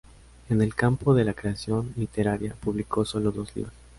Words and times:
En 0.49 0.63
el 0.63 0.73
campo 0.73 1.13
de 1.13 1.23
la 1.25 1.35
creación 1.35 1.93
literaria, 1.95 2.55
publicó 2.59 3.05
solo 3.05 3.31
dos 3.31 3.55
libros. 3.55 3.73